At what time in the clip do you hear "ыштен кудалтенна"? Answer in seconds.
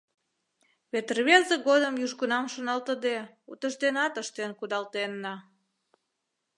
4.21-5.33